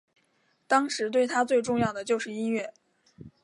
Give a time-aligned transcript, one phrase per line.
[0.65, 2.73] 当时对他最重要的就是音乐。